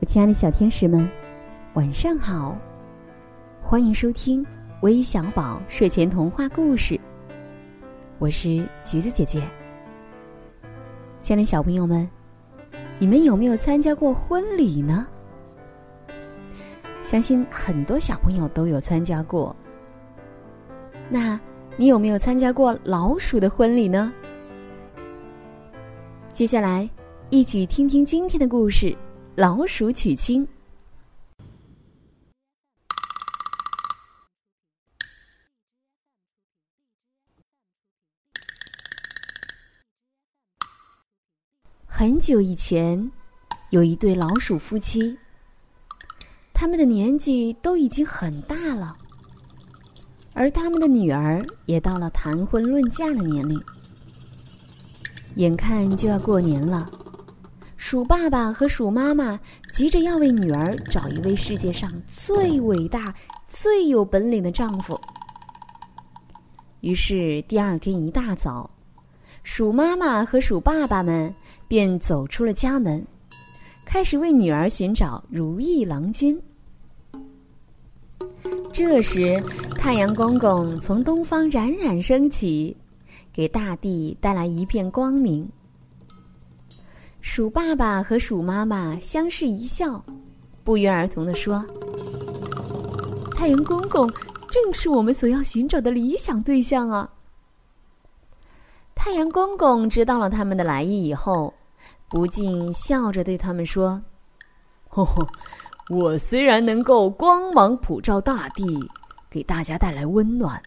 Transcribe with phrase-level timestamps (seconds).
[0.00, 1.06] 我亲爱的小天使们，
[1.74, 2.56] 晚上好！
[3.62, 4.44] 欢迎收听
[4.80, 6.98] 微小宝睡前童话故事。
[8.18, 9.42] 我是橘子姐姐。
[11.20, 12.08] 亲爱的小朋友们，
[12.98, 15.06] 你们有没有参加过婚礼呢？
[17.02, 19.54] 相信很多小朋友都有参加过。
[21.10, 21.38] 那
[21.76, 24.10] 你有没有参加过老鼠的婚礼呢？
[26.32, 26.88] 接下来，
[27.28, 28.96] 一起听听今天的故事。
[29.40, 30.46] 老鼠娶亲。
[41.86, 43.10] 很久以前，
[43.70, 45.16] 有一对老鼠夫妻，
[46.52, 48.94] 他们的年纪都已经很大了，
[50.34, 53.58] 而他们的女儿也到了谈婚论嫁的年龄。
[55.36, 56.99] 眼看就要过年了。
[57.82, 59.40] 鼠爸爸和鼠妈妈
[59.72, 63.12] 急着要为女儿找一位世界上最伟大、
[63.48, 65.00] 最有本领的丈夫。
[66.82, 68.68] 于是第二天一大早，
[69.44, 71.34] 鼠妈妈和鼠爸爸们
[71.66, 73.02] 便走出了家门，
[73.86, 76.38] 开始为女儿寻找如意郎君。
[78.70, 79.42] 这时，
[79.74, 82.76] 太阳公公从东方冉冉升起，
[83.32, 85.50] 给大地带来一片光明。
[87.20, 90.02] 鼠爸爸和鼠妈妈相视一笑，
[90.64, 91.64] 不约而同地说
[93.36, 94.10] ：“太阳公公
[94.50, 97.08] 正是我们所要寻找的理想对象啊！”
[98.96, 101.52] 太阳公公知道了他们的来意以后，
[102.08, 104.00] 不禁笑着对他们说
[104.88, 105.26] ：“吼吼，
[105.90, 108.64] 我虽然能够光芒普照大地，
[109.30, 110.60] 给大家带来温暖，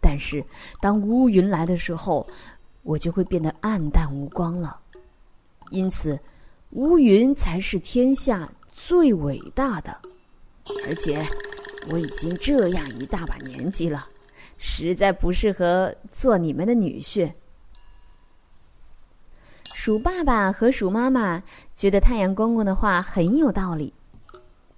[0.00, 0.44] 但是
[0.80, 2.26] 当乌云来的时候，
[2.82, 4.78] 我就会变得暗淡无光了。”
[5.72, 6.20] 因此，
[6.70, 9.98] 乌云才是天下最伟大的。
[10.86, 11.26] 而且，
[11.90, 14.06] 我已经这样一大把年纪了，
[14.58, 17.32] 实在不适合做你们的女婿。
[19.74, 21.42] 鼠爸爸和鼠妈妈
[21.74, 23.92] 觉得太阳公公的话很有道理，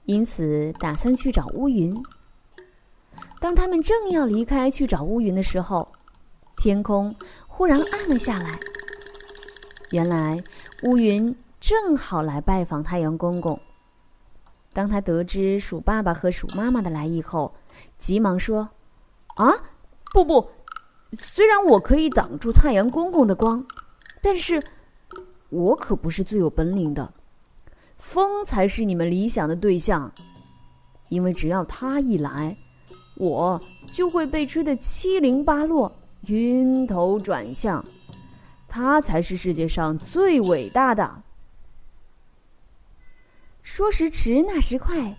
[0.05, 1.95] 因此打算去找乌云。
[3.41, 5.87] 当他们正要离开去找乌云的时候，
[6.57, 7.15] 天空
[7.47, 8.59] 忽然暗了下来。
[9.91, 10.43] 原来
[10.85, 13.59] 乌云正好来拜访太阳公公。
[14.73, 17.55] 当他得知鼠爸爸和鼠妈妈的来意后，
[17.97, 18.69] 急忙说
[19.37, 19.53] ：“啊，
[20.13, 20.51] 不不，
[21.17, 23.65] 虽然我可以挡住太阳公公的光，
[24.21, 24.61] 但是
[25.51, 27.13] 我可不是最有本领的。
[27.99, 30.11] 风才是你们理想的对象，
[31.09, 32.57] 因为只要他一来，
[33.17, 33.61] 我
[33.93, 35.91] 就会被吹得七零八落、
[36.27, 37.85] 晕头转向。”
[38.77, 41.23] 他才是世界上最伟大的。
[43.63, 45.17] 说时迟，那时快，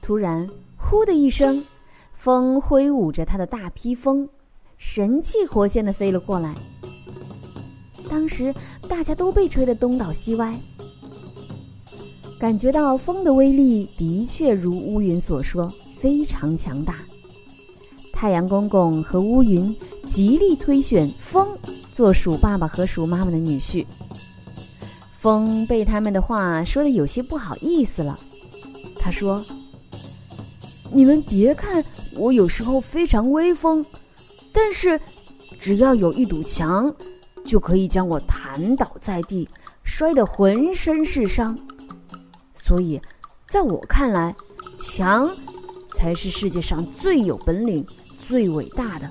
[0.00, 1.64] 突然“呼”的一声，
[2.12, 4.28] 风挥舞着他的大披风，
[4.78, 6.56] 神气活现的飞了过来。
[8.10, 8.52] 当时
[8.88, 10.52] 大家都被吹得东倒西歪，
[12.36, 16.96] 感觉到风的威力的确如乌云所说，非常强大。
[18.12, 19.72] 太阳公公和乌云
[20.08, 21.51] 极力推选风。
[21.94, 23.84] 做鼠爸爸和鼠妈妈的女婿，
[25.18, 28.18] 风被他们的话说的有些不好意思了。
[28.98, 29.44] 他说
[30.90, 31.84] ：“你们别看
[32.16, 33.84] 我有时候非常威风，
[34.52, 34.98] 但是
[35.60, 36.92] 只要有一堵墙，
[37.44, 39.46] 就可以将我弹倒在地，
[39.84, 41.56] 摔得浑身是伤。
[42.54, 43.00] 所以，
[43.48, 44.34] 在我看来，
[44.78, 45.30] 墙
[45.90, 47.84] 才是世界上最有本领、
[48.26, 49.10] 最伟大的。”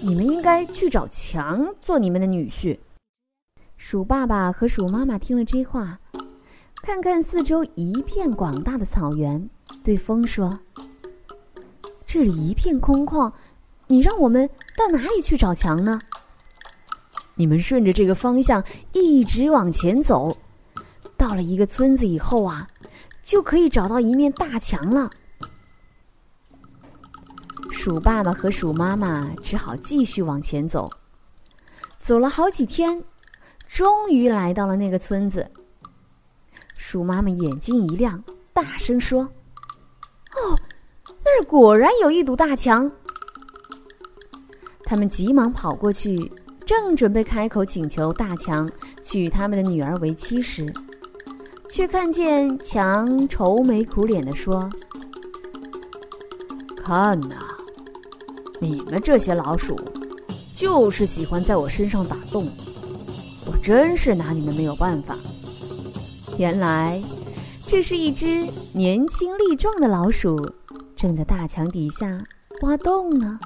[0.00, 2.78] 你们应该去找强做你们的女婿。
[3.76, 5.98] 鼠爸爸和鼠妈妈听了这话，
[6.82, 9.48] 看看四周一片广大的草原，
[9.84, 10.60] 对风说
[12.06, 13.32] ：“这里一片空旷，
[13.86, 16.00] 你让我们到哪里去找墙呢？”
[17.34, 20.36] 你们顺着这个方向一直往前走，
[21.16, 22.66] 到了一个村子以后啊，
[23.22, 25.10] 就可以找到一面大墙了。
[27.88, 30.90] 鼠爸爸和鼠妈妈只好继续往前走。
[31.98, 33.02] 走了好几天，
[33.66, 35.50] 终于来到了那个村子。
[36.76, 39.22] 鼠妈妈眼睛一亮，大声说
[40.36, 40.60] ：“哦，
[41.24, 42.92] 那儿果然有一堵大墙！”
[44.84, 46.30] 他们急忙跑过去，
[46.66, 48.68] 正准备开口请求大强
[49.02, 50.66] 娶他们的女儿为妻时，
[51.70, 54.68] 却看见强愁眉苦脸的说
[56.84, 57.36] ：“看呐！”
[58.60, 59.76] 你们这些老鼠，
[60.54, 62.48] 就是喜欢在我身上打洞，
[63.46, 65.16] 我真是拿你们没有办法。
[66.36, 67.00] 原来，
[67.66, 70.36] 这是一只年轻力壮的老鼠，
[70.96, 72.18] 正在大墙底下
[72.62, 73.38] 挖洞呢。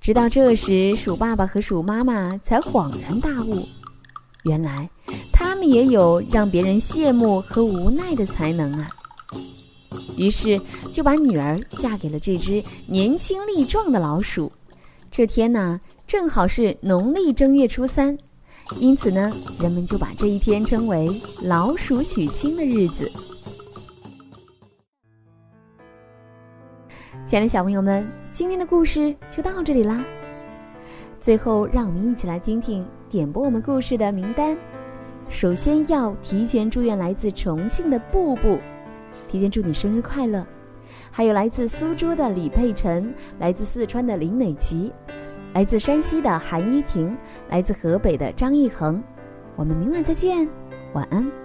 [0.00, 3.68] 直到这时，鼠爸爸和鼠妈妈才恍然大悟，
[4.44, 4.88] 原来
[5.30, 8.88] 他们也有让别人羡慕和无奈的才能啊。
[10.16, 10.60] 于是
[10.90, 14.50] 就把女儿嫁给了这只年轻力壮的老鼠。
[15.10, 18.16] 这天呢，正好是农历正月初三。
[18.78, 19.30] 因此呢，
[19.60, 21.10] 人们就把这一天称为
[21.42, 23.10] “老鼠娶亲”的日子。
[27.26, 30.04] 亲爱的小朋友们，今天的故事就到这里啦。
[31.20, 34.56] 最后，让我们一起来听听点播我们故事的名单。
[35.28, 38.58] 首先要提前祝愿来自重庆的布布，
[39.28, 40.46] 提前祝你生日快乐。
[41.10, 44.92] 还有来自苏州的李佩晨，来自四川的林美琪。
[45.54, 47.14] 来自山西的韩依婷，
[47.50, 49.02] 来自河北的张艺恒，
[49.54, 50.48] 我们明晚再见，
[50.94, 51.41] 晚安。